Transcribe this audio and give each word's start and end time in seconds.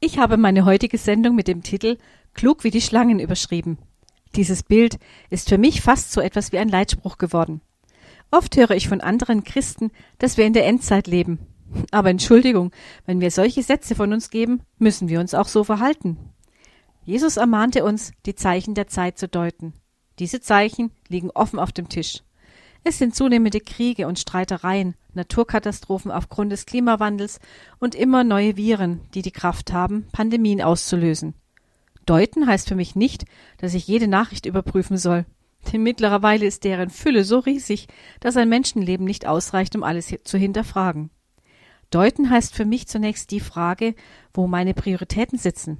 Ich 0.00 0.18
habe 0.18 0.36
meine 0.36 0.64
heutige 0.64 0.96
Sendung 0.96 1.34
mit 1.34 1.48
dem 1.48 1.64
Titel 1.64 1.98
Klug 2.32 2.62
wie 2.62 2.70
die 2.70 2.80
Schlangen 2.80 3.18
überschrieben. 3.18 3.78
Dieses 4.36 4.62
Bild 4.62 4.96
ist 5.28 5.48
für 5.48 5.58
mich 5.58 5.80
fast 5.80 6.12
so 6.12 6.20
etwas 6.20 6.52
wie 6.52 6.58
ein 6.58 6.68
Leitspruch 6.68 7.18
geworden. 7.18 7.62
Oft 8.30 8.56
höre 8.56 8.70
ich 8.70 8.86
von 8.86 9.00
anderen 9.00 9.42
Christen, 9.42 9.90
dass 10.18 10.36
wir 10.36 10.46
in 10.46 10.52
der 10.52 10.66
Endzeit 10.66 11.08
leben. 11.08 11.40
Aber 11.90 12.10
Entschuldigung, 12.10 12.70
wenn 13.06 13.20
wir 13.20 13.32
solche 13.32 13.64
Sätze 13.64 13.96
von 13.96 14.12
uns 14.12 14.30
geben, 14.30 14.60
müssen 14.78 15.08
wir 15.08 15.18
uns 15.18 15.34
auch 15.34 15.48
so 15.48 15.64
verhalten. 15.64 16.16
Jesus 17.04 17.36
ermahnte 17.36 17.84
uns, 17.84 18.12
die 18.24 18.36
Zeichen 18.36 18.74
der 18.74 18.86
Zeit 18.86 19.18
zu 19.18 19.26
deuten. 19.26 19.72
Diese 20.20 20.40
Zeichen 20.40 20.92
liegen 21.08 21.30
offen 21.32 21.58
auf 21.58 21.72
dem 21.72 21.88
Tisch. 21.88 22.22
Es 22.84 22.98
sind 22.98 23.16
zunehmende 23.16 23.60
Kriege 23.60 24.06
und 24.06 24.20
Streitereien, 24.20 24.94
Naturkatastrophen 25.18 26.10
aufgrund 26.10 26.50
des 26.52 26.64
Klimawandels 26.64 27.40
und 27.78 27.94
immer 27.94 28.24
neue 28.24 28.56
Viren, 28.56 29.00
die 29.12 29.22
die 29.22 29.30
Kraft 29.30 29.72
haben, 29.72 30.06
Pandemien 30.12 30.62
auszulösen. 30.62 31.34
Deuten 32.06 32.46
heißt 32.46 32.68
für 32.68 32.74
mich 32.74 32.96
nicht, 32.96 33.26
dass 33.58 33.74
ich 33.74 33.86
jede 33.86 34.08
Nachricht 34.08 34.46
überprüfen 34.46 34.96
soll. 34.96 35.26
Denn 35.70 35.82
mittlerweile 35.82 36.46
ist 36.46 36.64
deren 36.64 36.88
Fülle 36.88 37.24
so 37.24 37.40
riesig, 37.40 37.88
dass 38.20 38.36
ein 38.36 38.48
Menschenleben 38.48 39.04
nicht 39.04 39.26
ausreicht, 39.26 39.76
um 39.76 39.82
alles 39.82 40.14
zu 40.24 40.38
hinterfragen. 40.38 41.10
Deuten 41.90 42.30
heißt 42.30 42.54
für 42.54 42.64
mich 42.64 42.86
zunächst 42.86 43.30
die 43.30 43.40
Frage, 43.40 43.94
wo 44.32 44.46
meine 44.46 44.72
Prioritäten 44.72 45.38
sitzen. 45.38 45.78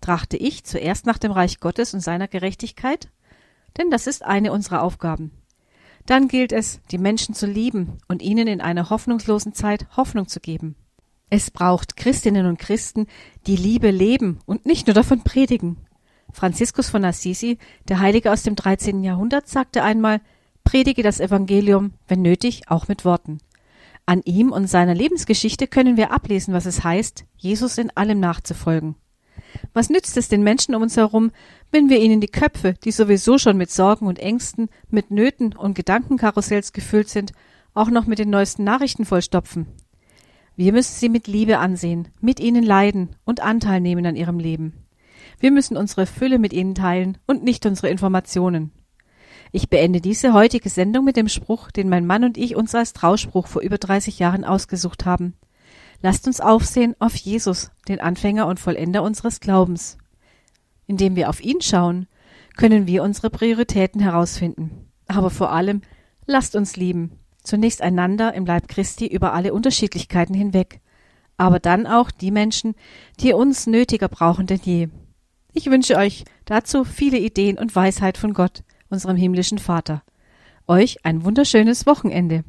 Trachte 0.00 0.36
ich 0.36 0.64
zuerst 0.64 1.06
nach 1.06 1.18
dem 1.18 1.32
Reich 1.32 1.60
Gottes 1.60 1.94
und 1.94 2.00
seiner 2.00 2.28
Gerechtigkeit? 2.28 3.10
Denn 3.76 3.90
das 3.90 4.06
ist 4.06 4.24
eine 4.24 4.52
unserer 4.52 4.82
Aufgaben. 4.82 5.32
Dann 6.08 6.26
gilt 6.26 6.52
es, 6.52 6.80
die 6.90 6.96
Menschen 6.96 7.34
zu 7.34 7.46
lieben 7.46 7.98
und 8.08 8.22
ihnen 8.22 8.48
in 8.48 8.62
einer 8.62 8.88
hoffnungslosen 8.88 9.52
Zeit 9.52 9.86
Hoffnung 9.94 10.26
zu 10.26 10.40
geben. 10.40 10.74
Es 11.28 11.50
braucht 11.50 11.98
Christinnen 11.98 12.46
und 12.46 12.58
Christen, 12.58 13.06
die 13.46 13.56
Liebe 13.56 13.90
leben 13.90 14.38
und 14.46 14.64
nicht 14.64 14.86
nur 14.86 14.94
davon 14.94 15.22
predigen. 15.22 15.76
Franziskus 16.32 16.88
von 16.88 17.04
Assisi, 17.04 17.58
der 17.90 18.00
Heilige 18.00 18.32
aus 18.32 18.42
dem 18.42 18.56
13. 18.56 19.04
Jahrhundert, 19.04 19.48
sagte 19.48 19.82
einmal, 19.82 20.22
predige 20.64 21.02
das 21.02 21.20
Evangelium, 21.20 21.92
wenn 22.06 22.22
nötig, 22.22 22.62
auch 22.68 22.88
mit 22.88 23.04
Worten. 23.04 23.36
An 24.06 24.22
ihm 24.24 24.50
und 24.50 24.66
seiner 24.66 24.94
Lebensgeschichte 24.94 25.66
können 25.66 25.98
wir 25.98 26.10
ablesen, 26.10 26.54
was 26.54 26.64
es 26.64 26.84
heißt, 26.84 27.26
Jesus 27.36 27.76
in 27.76 27.94
allem 27.94 28.18
nachzufolgen. 28.18 28.94
Was 29.72 29.90
nützt 29.90 30.16
es 30.16 30.28
den 30.28 30.42
Menschen 30.42 30.74
um 30.74 30.82
uns 30.82 30.96
herum, 30.96 31.30
wenn 31.70 31.88
wir 31.88 32.00
ihnen 32.00 32.20
die 32.20 32.28
Köpfe, 32.28 32.74
die 32.84 32.90
sowieso 32.90 33.38
schon 33.38 33.56
mit 33.56 33.70
Sorgen 33.70 34.06
und 34.06 34.18
Ängsten, 34.18 34.68
mit 34.90 35.10
Nöten 35.10 35.54
und 35.54 35.74
Gedankenkarussells 35.74 36.72
gefüllt 36.72 37.08
sind, 37.08 37.32
auch 37.74 37.90
noch 37.90 38.06
mit 38.06 38.18
den 38.18 38.30
neuesten 38.30 38.64
Nachrichten 38.64 39.04
vollstopfen? 39.04 39.66
Wir 40.56 40.72
müssen 40.72 40.94
sie 40.94 41.08
mit 41.08 41.28
Liebe 41.28 41.58
ansehen, 41.58 42.08
mit 42.20 42.40
ihnen 42.40 42.64
leiden 42.64 43.10
und 43.24 43.40
Anteil 43.40 43.80
nehmen 43.80 44.04
an 44.06 44.16
ihrem 44.16 44.40
Leben. 44.40 44.72
Wir 45.38 45.52
müssen 45.52 45.76
unsere 45.76 46.06
Fülle 46.06 46.38
mit 46.38 46.52
ihnen 46.52 46.74
teilen 46.74 47.18
und 47.26 47.44
nicht 47.44 47.64
unsere 47.64 47.88
Informationen. 47.90 48.72
Ich 49.52 49.70
beende 49.70 50.00
diese 50.00 50.32
heutige 50.32 50.68
Sendung 50.68 51.04
mit 51.04 51.16
dem 51.16 51.28
Spruch, 51.28 51.70
den 51.70 51.88
mein 51.88 52.06
Mann 52.06 52.24
und 52.24 52.36
ich 52.36 52.56
uns 52.56 52.74
als 52.74 52.92
Trauspruch 52.92 53.46
vor 53.46 53.62
über 53.62 53.78
30 53.78 54.18
Jahren 54.18 54.44
ausgesucht 54.44 55.04
haben. 55.04 55.34
Lasst 56.00 56.26
uns 56.26 56.40
aufsehen 56.40 56.94
auf 56.98 57.14
Jesus, 57.16 57.70
den 57.88 58.00
Anfänger 58.00 58.46
und 58.46 58.60
Vollender 58.60 59.02
unseres 59.02 59.40
Glaubens. 59.40 59.98
Indem 60.86 61.16
wir 61.16 61.28
auf 61.28 61.42
ihn 61.42 61.60
schauen, 61.60 62.06
können 62.56 62.86
wir 62.86 63.02
unsere 63.02 63.30
Prioritäten 63.30 64.00
herausfinden. 64.00 64.90
Aber 65.06 65.30
vor 65.30 65.52
allem, 65.52 65.82
lasst 66.26 66.54
uns 66.54 66.76
lieben. 66.76 67.18
Zunächst 67.42 67.82
einander 67.82 68.34
im 68.34 68.46
Leib 68.46 68.68
Christi 68.68 69.06
über 69.06 69.32
alle 69.32 69.52
Unterschiedlichkeiten 69.52 70.34
hinweg. 70.34 70.80
Aber 71.36 71.60
dann 71.60 71.86
auch 71.86 72.10
die 72.10 72.30
Menschen, 72.30 72.74
die 73.20 73.32
uns 73.32 73.66
nötiger 73.66 74.08
brauchen 74.08 74.46
denn 74.46 74.60
je. 74.62 74.88
Ich 75.52 75.70
wünsche 75.70 75.96
euch 75.96 76.24
dazu 76.44 76.84
viele 76.84 77.18
Ideen 77.18 77.58
und 77.58 77.74
Weisheit 77.74 78.18
von 78.18 78.34
Gott, 78.34 78.62
unserem 78.90 79.16
himmlischen 79.16 79.58
Vater. 79.58 80.02
Euch 80.66 81.04
ein 81.04 81.24
wunderschönes 81.24 81.86
Wochenende. 81.86 82.44